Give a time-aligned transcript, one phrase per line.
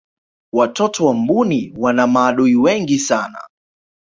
[0.53, 3.41] watoto wa mbuni wana maadui wengi sana